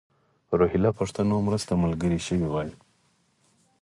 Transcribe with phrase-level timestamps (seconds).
[0.59, 2.69] روهیله پښتنو مرسته ملګرې شوې وای.